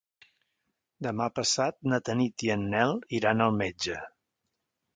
[1.07, 3.99] Demà passat na Tanit i en Nel iran al metge.